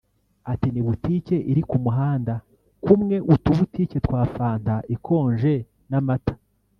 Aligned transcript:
ati 0.51 0.67
“Ni 0.71 0.81
butike 0.87 1.35
iri 1.51 1.61
ku 1.69 1.75
muhanda 1.83 2.33
kumwe 2.83 3.15
utubutike 3.33 3.97
twa 4.05 4.21
fanta 4.35 4.75
ikonje 4.95 5.55
n’amata 5.91 6.33